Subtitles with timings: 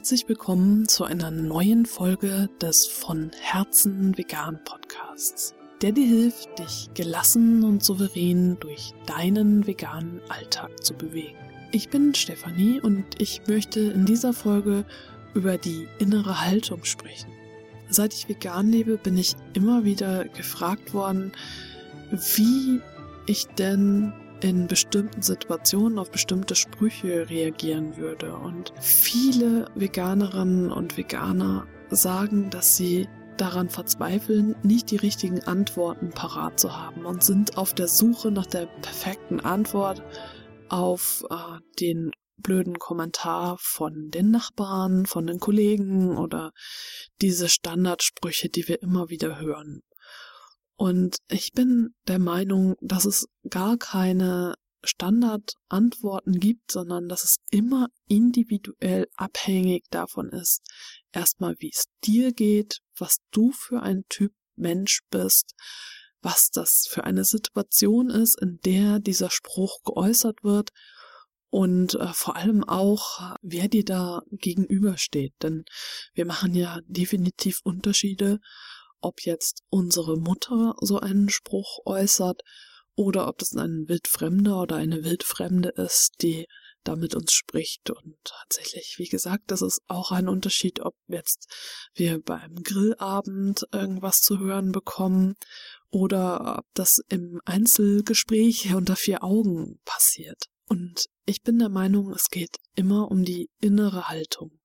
[0.00, 6.88] Herzlich willkommen zu einer neuen Folge des von Herzen vegan Podcasts, der dir hilft, dich
[6.94, 11.36] gelassen und souverän durch deinen veganen Alltag zu bewegen.
[11.70, 14.86] Ich bin Stefanie und ich möchte in dieser Folge
[15.34, 17.30] über die innere Haltung sprechen.
[17.90, 21.32] Seit ich vegan lebe, bin ich immer wieder gefragt worden,
[22.10, 22.80] wie
[23.26, 28.34] ich denn in bestimmten Situationen auf bestimmte Sprüche reagieren würde.
[28.34, 36.60] Und viele Veganerinnen und Veganer sagen, dass sie daran verzweifeln, nicht die richtigen Antworten parat
[36.60, 40.02] zu haben und sind auf der Suche nach der perfekten Antwort
[40.68, 41.36] auf äh,
[41.80, 46.52] den blöden Kommentar von den Nachbarn, von den Kollegen oder
[47.20, 49.82] diese Standardsprüche, die wir immer wieder hören.
[50.80, 57.88] Und ich bin der Meinung, dass es gar keine Standardantworten gibt, sondern dass es immer
[58.08, 60.62] individuell abhängig davon ist,
[61.12, 65.52] erstmal wie es dir geht, was du für ein Typ Mensch bist,
[66.22, 70.70] was das für eine Situation ist, in der dieser Spruch geäußert wird
[71.50, 75.34] und äh, vor allem auch, wer dir da gegenübersteht.
[75.42, 75.66] Denn
[76.14, 78.40] wir machen ja definitiv Unterschiede
[79.00, 82.42] ob jetzt unsere Mutter so einen Spruch äußert
[82.94, 86.46] oder ob das ein Wildfremder oder eine Wildfremde ist, die
[86.84, 87.90] da mit uns spricht.
[87.90, 91.46] Und tatsächlich, wie gesagt, das ist auch ein Unterschied, ob jetzt
[91.94, 95.34] wir beim Grillabend irgendwas zu hören bekommen
[95.90, 100.44] oder ob das im Einzelgespräch unter vier Augen passiert.
[100.66, 104.60] Und ich bin der Meinung, es geht immer um die innere Haltung.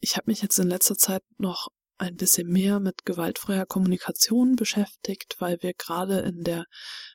[0.00, 5.36] Ich habe mich jetzt in letzter Zeit noch ein bisschen mehr mit gewaltfreier Kommunikation beschäftigt,
[5.40, 6.64] weil wir gerade in der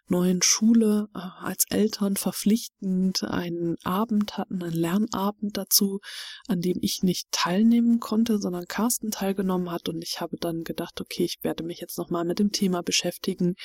[0.08, 6.00] neuen Schule äh, als Eltern verpflichtend einen Abend hatten, einen Lernabend dazu,
[6.48, 9.88] an dem ich nicht teilnehmen konnte, sondern Carsten teilgenommen hat.
[9.88, 13.56] Und ich habe dann gedacht, okay, ich werde mich jetzt nochmal mit dem Thema beschäftigen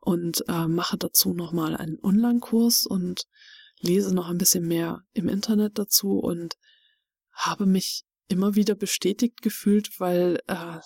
[0.00, 3.24] und äh, mache dazu nochmal einen Online-Kurs und
[3.80, 6.54] lese noch ein bisschen mehr im Internet dazu und
[7.32, 10.78] habe mich immer wieder bestätigt gefühlt, weil äh,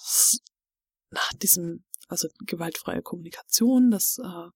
[1.10, 4.48] nach diesem, also gewaltfreie Kommunikation, das äh,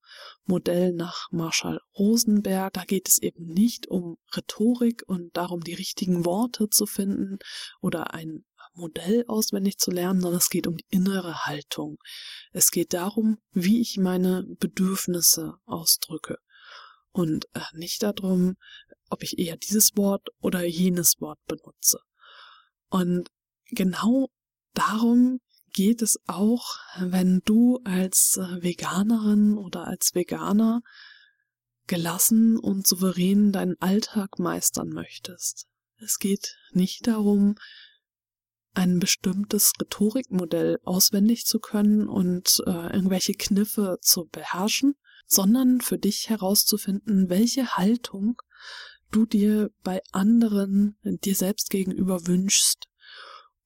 [0.44, 6.24] Modell nach Marshall Rosenberg, da geht es eben nicht um Rhetorik und darum, die richtigen
[6.24, 7.38] Worte zu finden
[7.80, 8.44] oder ein
[8.74, 11.98] Modell auswendig zu lernen, sondern es geht um die innere Haltung.
[12.52, 16.38] Es geht darum, wie ich meine Bedürfnisse ausdrücke
[17.12, 18.56] und äh, nicht darum,
[19.10, 22.00] ob ich eher dieses Wort oder jenes Wort benutze.
[22.92, 23.30] Und
[23.70, 24.28] genau
[24.74, 25.40] darum
[25.72, 30.82] geht es auch, wenn du als Veganerin oder als Veganer
[31.86, 35.68] gelassen und souverän deinen Alltag meistern möchtest.
[35.96, 37.54] Es geht nicht darum,
[38.74, 46.28] ein bestimmtes Rhetorikmodell auswendig zu können und äh, irgendwelche Kniffe zu beherrschen, sondern für dich
[46.28, 48.36] herauszufinden, welche Haltung
[49.12, 52.86] du dir bei anderen dir selbst gegenüber wünschst.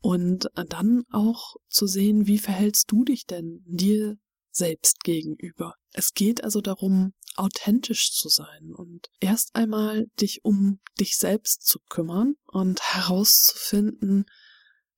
[0.01, 4.17] Und dann auch zu sehen, wie verhältst du dich denn dir
[4.51, 5.75] selbst gegenüber.
[5.93, 11.79] Es geht also darum, authentisch zu sein und erst einmal dich um dich selbst zu
[11.89, 14.25] kümmern und herauszufinden,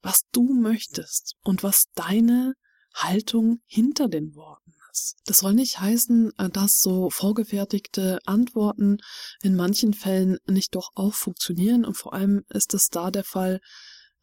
[0.03, 2.55] was du möchtest und was deine
[2.95, 5.17] Haltung hinter den Worten ist.
[5.27, 8.99] Das soll nicht heißen, äh, dass so vorgefertigte Antworten
[9.43, 13.61] in manchen Fällen nicht doch auch funktionieren und vor allem ist es da der Fall,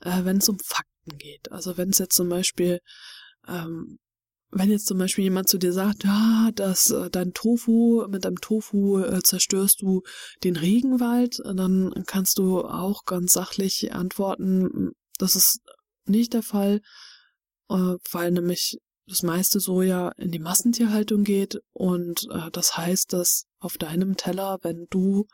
[0.02, 1.52] äh, wenn es um Fakten geht.
[1.52, 2.80] Also wenn es jetzt zum Beispiel
[3.48, 4.00] ähm,
[4.52, 8.40] wenn jetzt zum Beispiel jemand zu dir sagt, ja, dass äh, dein Tofu, mit deinem
[8.40, 10.04] Tofu zerstörst du
[10.46, 15.60] den Regenwald, dann kannst du auch ganz sachlich antworten, das ist
[16.06, 16.80] nicht der Fall,
[17.68, 18.78] weil nämlich
[19.08, 24.60] das meiste Soja in die Massentierhaltung geht und äh, das heißt, dass auf deinem Teller,
[24.62, 25.28] wenn du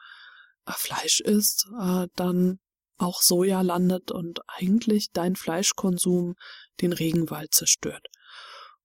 [0.65, 2.59] äh, Fleisch isst, äh, dann
[2.97, 6.35] auch Soja landet und eigentlich dein Fleischkonsum
[6.81, 8.07] den Regenwald zerstört.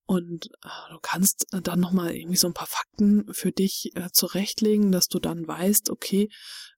[0.07, 4.93] Und äh, du kannst dann nochmal irgendwie so ein paar Fakten für dich äh, zurechtlegen,
[4.93, 6.29] dass du dann weißt, okay,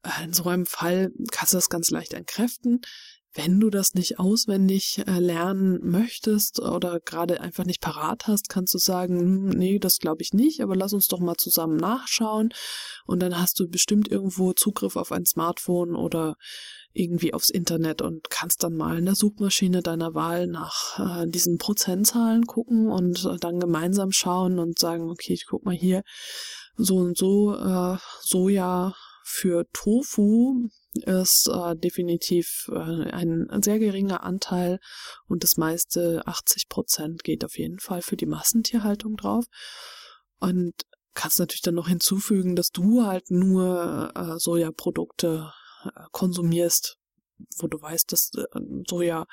[0.03, 2.81] äh, in so einem Fall kannst du das ganz leicht entkräften.
[3.41, 8.75] Wenn du das nicht auswendig äh, lernen möchtest oder gerade einfach nicht parat hast, kannst
[8.75, 12.49] du sagen, hm, nee, das glaube ich nicht, aber lass uns doch mal zusammen nachschauen.
[13.07, 16.35] Und dann hast du bestimmt irgendwo Zugriff auf ein Smartphone oder
[16.93, 21.59] irgendwie aufs Internet und kannst dann mal in der Suchmaschine deiner Wahl nach äh, diesen
[21.59, 26.03] Prozentzahlen gucken und äh, dann gemeinsam schauen und sagen, okay, ich guck mal hier
[26.77, 28.97] so und so äh, Soja
[29.29, 34.81] für Tofu ist äh, definitiv äh, ein sehr geringer Anteil
[35.27, 39.45] und das meiste, 80 Prozent, geht auf jeden Fall für die Massentierhaltung drauf.
[40.41, 40.75] Und
[41.15, 45.53] kannst natürlich dann noch hinzufügen, dass du halt nur äh, Sojaprodukte
[45.85, 46.97] äh, konsumierst,
[47.59, 48.45] wo du weißt, dass äh,
[48.89, 49.27] Soja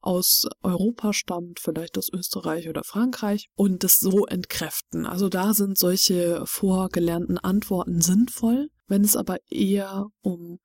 [0.00, 5.06] aus Europa stammt, vielleicht aus Österreich oder Frankreich und das so entkräften.
[5.06, 8.68] Also da sind solche vorgelernten Antworten sinnvoll.
[8.90, 10.58] Wenn es aber eher um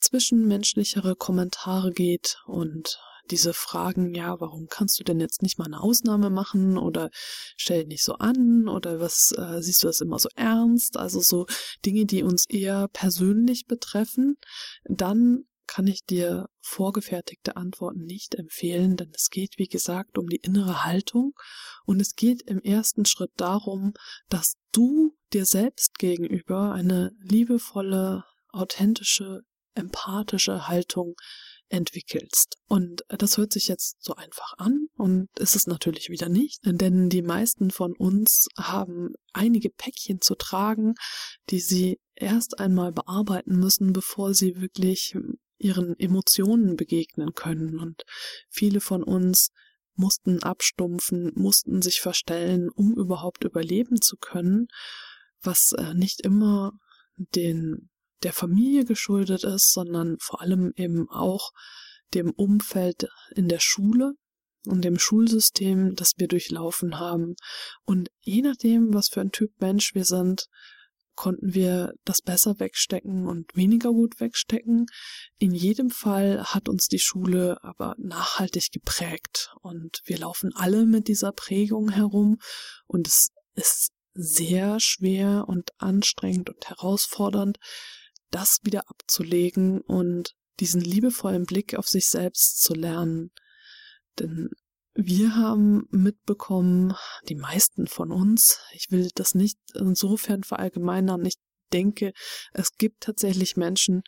[0.00, 2.98] zwischenmenschlichere Kommentare geht und
[3.30, 7.80] diese Fragen, ja, warum kannst du denn jetzt nicht mal eine Ausnahme machen oder stell
[7.80, 10.96] dich nicht so an oder was äh, siehst du das immer so ernst?
[10.96, 11.46] Also so
[11.84, 14.36] Dinge, die uns eher persönlich betreffen,
[14.84, 20.36] dann kann ich dir vorgefertigte Antworten nicht empfehlen, denn es geht, wie gesagt, um die
[20.36, 21.32] innere Haltung
[21.84, 23.94] und es geht im ersten Schritt darum,
[24.28, 29.42] dass du dir selbst gegenüber eine liebevolle, authentische,
[29.74, 31.14] empathische Haltung
[31.68, 32.56] entwickelst.
[32.68, 37.08] Und das hört sich jetzt so einfach an und ist es natürlich wieder nicht, denn
[37.08, 40.94] die meisten von uns haben einige Päckchen zu tragen,
[41.50, 45.14] die sie erst einmal bearbeiten müssen, bevor sie wirklich
[45.58, 47.78] ihren Emotionen begegnen können.
[47.78, 48.04] Und
[48.48, 49.50] viele von uns
[49.94, 54.68] mussten abstumpfen, mussten sich verstellen, um überhaupt überleben zu können,
[55.40, 56.72] was äh, nicht immer
[57.16, 57.90] den
[58.22, 61.52] der Familie geschuldet ist, sondern vor allem eben auch
[62.14, 64.14] dem Umfeld in der Schule
[64.66, 67.36] und dem Schulsystem, das wir durchlaufen haben.
[67.84, 70.46] Und je nachdem, was für ein Typ Mensch wir sind,
[71.16, 74.86] konnten wir das besser wegstecken und weniger gut wegstecken.
[75.38, 81.08] In jedem Fall hat uns die Schule aber nachhaltig geprägt und wir laufen alle mit
[81.08, 82.38] dieser Prägung herum
[82.86, 87.58] und es ist sehr schwer und anstrengend und herausfordernd,
[88.30, 93.30] das wieder abzulegen und diesen liebevollen Blick auf sich selbst zu lernen.
[94.18, 94.50] Denn
[94.96, 96.94] wir haben mitbekommen,
[97.28, 101.36] die meisten von uns, ich will das nicht insofern verallgemeinern, ich
[101.72, 102.12] denke,
[102.52, 104.02] es gibt tatsächlich Menschen,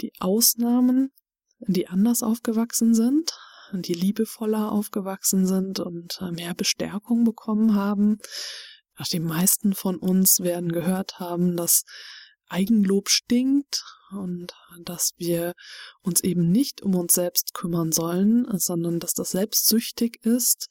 [0.00, 1.12] die Ausnahmen,
[1.60, 3.32] die anders aufgewachsen sind,
[3.72, 8.18] die liebevoller aufgewachsen sind und mehr Bestärkung bekommen haben.
[9.12, 11.84] Die meisten von uns werden gehört haben, dass
[12.48, 15.54] Eigenlob stinkt und dass wir
[16.02, 20.68] uns eben nicht um uns selbst kümmern sollen, sondern dass das selbstsüchtig ist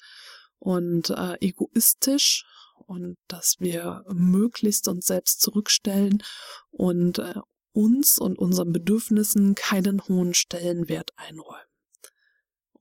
[0.59, 2.45] und äh, egoistisch
[2.85, 6.23] und dass wir möglichst uns selbst zurückstellen
[6.71, 7.35] und äh,
[7.73, 11.61] uns und unseren Bedürfnissen keinen hohen Stellenwert einräumen.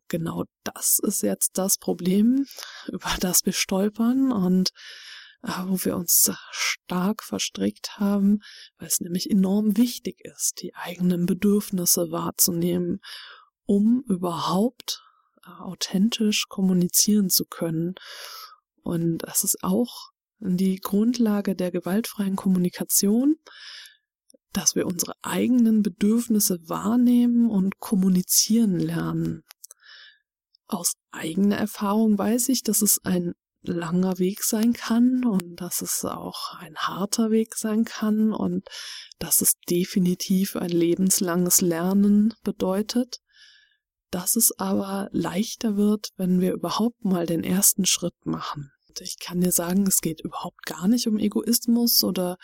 [0.09, 2.47] Genau das ist jetzt das Problem,
[2.89, 4.71] über das wir stolpern und
[5.67, 8.41] wo wir uns stark verstrickt haben,
[8.79, 13.01] weil es nämlich enorm wichtig ist, die eigenen Bedürfnisse wahrzunehmen,
[13.65, 15.03] um überhaupt
[15.45, 17.95] äh, authentisch kommunizieren zu können.
[18.83, 23.37] Und das ist auch die Grundlage der gewaltfreien Kommunikation,
[24.53, 29.43] dass wir unsere eigenen Bedürfnisse wahrnehmen und kommunizieren lernen.
[30.67, 33.35] Aus eigener Erfahrung weiß ich, dass es ein
[33.69, 38.69] langer Weg sein kann und dass es auch ein harter Weg sein kann und
[39.19, 43.21] dass es definitiv ein lebenslanges Lernen bedeutet,
[44.11, 48.73] dass es aber leichter wird, wenn wir überhaupt mal den ersten Schritt machen.
[49.01, 52.39] Ich kann dir sagen, es geht überhaupt gar nicht um Egoismus oder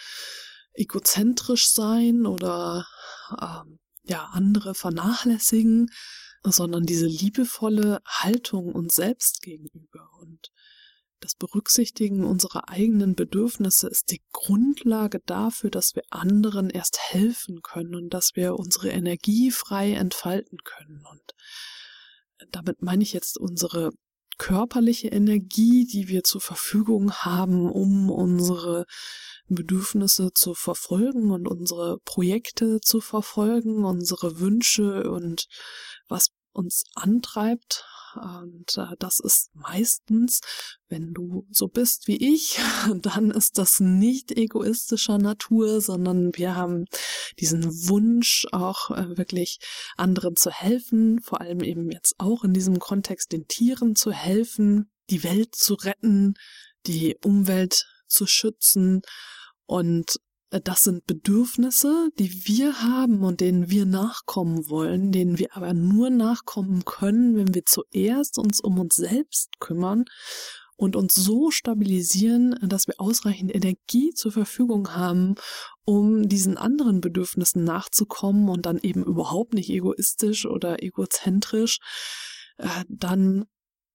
[0.75, 2.87] egozentrisch sein oder
[3.41, 5.91] ähm, ja andere vernachlässigen,
[6.45, 10.51] sondern diese liebevolle Haltung uns selbst gegenüber und
[11.23, 17.95] das Berücksichtigen unserer eigenen Bedürfnisse ist die Grundlage dafür, dass wir anderen erst helfen können
[17.95, 21.05] und dass wir unsere Energie frei entfalten können.
[21.11, 21.35] Und
[22.51, 23.91] damit meine ich jetzt unsere
[24.39, 28.87] körperliche Energie, die wir zur Verfügung haben, um unsere
[29.47, 35.47] Bedürfnisse zu verfolgen und unsere Projekte zu verfolgen, unsere Wünsche und
[36.09, 37.85] was uns antreibt
[38.17, 40.41] und äh, das ist meistens,
[40.89, 42.59] wenn du so bist wie ich,
[43.03, 46.85] dann ist das nicht egoistischer Natur, sondern wir haben
[47.39, 49.59] diesen Wunsch, auch äh, wirklich
[49.97, 54.91] anderen zu helfen, vor allem eben jetzt auch in diesem Kontext den Tieren zu helfen,
[55.11, 56.35] die Welt zu retten,
[56.87, 59.03] die Umwelt zu schützen.
[59.67, 60.19] Und
[60.61, 66.11] das sind Bedürfnisse, die wir haben und denen wir nachkommen wollen, denen wir aber nur
[66.11, 70.05] nachkommen können, wenn wir zuerst uns um uns selbst kümmern
[70.77, 75.37] und uns so stabilisieren, dass wir ausreichend Energie zur Verfügung haben,
[75.85, 81.79] um diesen anderen Bedürfnissen nachzukommen und dann eben überhaupt nicht egoistisch oder egozentrisch
[82.59, 83.47] äh, dann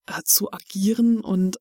[0.06, 1.58] äh, zu agieren und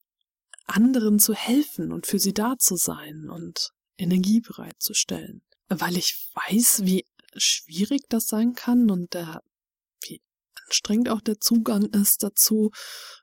[0.65, 5.41] anderen zu helfen und für sie da zu sein und Energie bereitzustellen.
[5.69, 9.41] Weil ich weiß, wie schwierig das sein kann und der,
[10.03, 10.21] wie
[10.65, 12.71] anstrengend auch der Zugang ist dazu,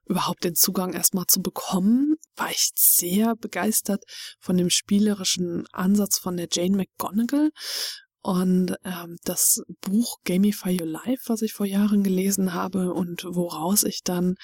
[0.06, 4.04] überhaupt den Zugang erstmal zu bekommen, war ich sehr begeistert
[4.40, 7.50] von dem spielerischen Ansatz von der Jane McGonigal.
[8.24, 13.84] Und ähm, das Buch Gamify Your Life, was ich vor Jahren gelesen habe und woraus
[13.84, 14.36] ich dann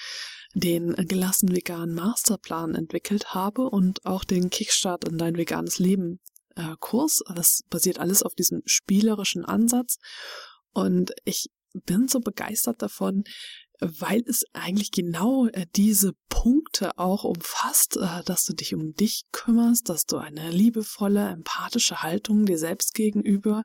[0.53, 6.19] den gelassen veganen Masterplan entwickelt habe und auch den Kickstart in dein veganes Leben
[6.55, 7.23] äh, Kurs.
[7.35, 9.95] Das basiert alles auf diesem spielerischen Ansatz.
[10.73, 13.23] Und ich bin so begeistert davon,
[13.81, 19.23] weil es eigentlich genau äh, diese Punkte auch umfasst, äh, dass du dich um dich
[19.31, 23.63] kümmerst, dass du eine liebevolle, empathische Haltung dir selbst gegenüber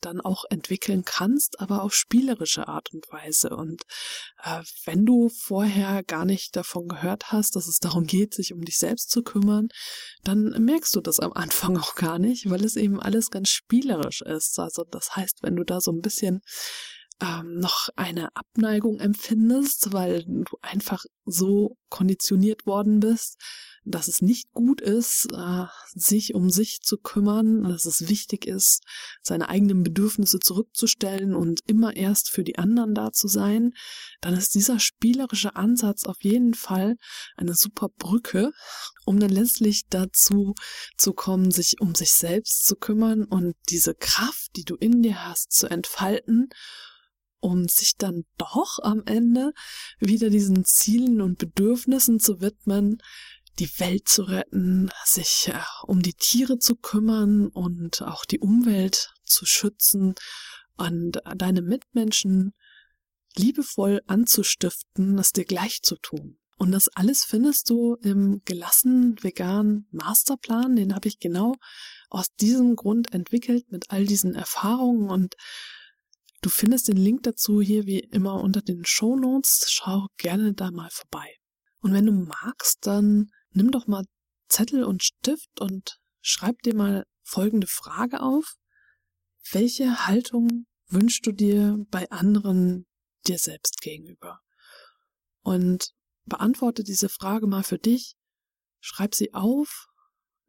[0.00, 3.50] dann auch entwickeln kannst, aber auf spielerische Art und Weise.
[3.50, 3.82] Und
[4.42, 8.62] äh, wenn du vorher gar nicht davon gehört hast, dass es darum geht, sich um
[8.62, 9.68] dich selbst zu kümmern,
[10.24, 14.22] dann merkst du das am Anfang auch gar nicht, weil es eben alles ganz spielerisch
[14.22, 14.58] ist.
[14.58, 16.40] Also das heißt, wenn du da so ein bisschen
[17.20, 23.36] ähm, noch eine Abneigung empfindest, weil du einfach so konditioniert worden bist,
[23.84, 28.82] dass es nicht gut ist, äh, sich um sich zu kümmern, dass es wichtig ist,
[29.22, 33.72] seine eigenen Bedürfnisse zurückzustellen und immer erst für die anderen da zu sein,
[34.20, 36.96] dann ist dieser spielerische Ansatz auf jeden Fall
[37.36, 38.52] eine super Brücke,
[39.04, 40.54] um dann letztlich dazu
[40.96, 45.26] zu kommen, sich um sich selbst zu kümmern und diese Kraft, die du in dir
[45.26, 46.48] hast, zu entfalten
[47.40, 49.52] um sich dann doch am Ende
[49.98, 52.98] wieder diesen Zielen und Bedürfnissen zu widmen,
[53.58, 59.12] die Welt zu retten, sich äh, um die Tiere zu kümmern und auch die Umwelt
[59.24, 60.14] zu schützen
[60.76, 62.54] und deine Mitmenschen
[63.36, 66.38] liebevoll anzustiften, es dir gleich zu tun.
[66.56, 70.76] Und das alles findest du im gelassen veganen Masterplan.
[70.76, 71.54] Den habe ich genau
[72.10, 75.36] aus diesem Grund entwickelt mit all diesen Erfahrungen und
[76.42, 79.66] Du findest den Link dazu hier wie immer unter den Show Notes.
[79.68, 81.36] Schau gerne da mal vorbei.
[81.80, 84.04] Und wenn du magst, dann nimm doch mal
[84.48, 88.54] Zettel und Stift und schreib dir mal folgende Frage auf.
[89.52, 92.86] Welche Haltung wünschst du dir bei anderen
[93.26, 94.40] dir selbst gegenüber?
[95.42, 95.92] Und
[96.24, 98.14] beantworte diese Frage mal für dich.
[98.80, 99.89] Schreib sie auf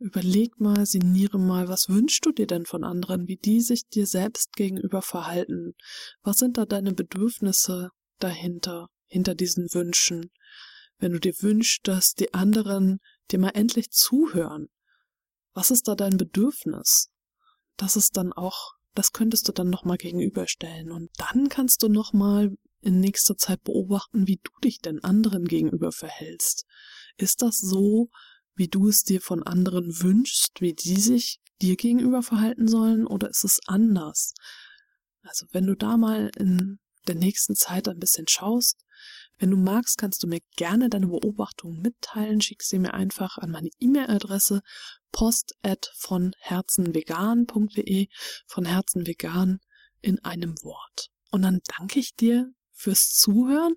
[0.01, 4.07] Überleg mal, sinniere mal, was wünschst du dir denn von anderen, wie die sich dir
[4.07, 5.75] selbst gegenüber verhalten?
[6.23, 10.31] Was sind da deine Bedürfnisse dahinter, hinter diesen Wünschen?
[10.97, 12.97] Wenn du dir wünschst, dass die anderen
[13.29, 14.69] dir mal endlich zuhören,
[15.53, 17.11] was ist da dein Bedürfnis?
[17.77, 22.49] Das ist dann auch, das könntest du dann nochmal gegenüberstellen und dann kannst du nochmal
[22.79, 26.65] in nächster Zeit beobachten, wie du dich denn anderen gegenüber verhältst.
[27.17, 28.09] Ist das so,
[28.55, 33.29] wie du es dir von anderen wünschst, wie die sich dir gegenüber verhalten sollen, oder
[33.29, 34.33] ist es anders?
[35.23, 38.83] Also wenn du da mal in der nächsten Zeit ein bisschen schaust,
[39.37, 42.41] wenn du magst, kannst du mir gerne deine Beobachtungen mitteilen.
[42.41, 44.61] Schick sie mir einfach an meine E-Mail-Adresse
[45.11, 45.55] post
[45.97, 48.07] von herzenvegan.de
[48.45, 49.59] von herzenvegan
[50.01, 51.09] in einem Wort.
[51.31, 53.75] Und dann danke ich dir fürs Zuhören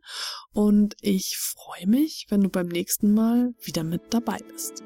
[0.52, 4.82] und ich freue mich, wenn du beim nächsten Mal wieder mit dabei bist.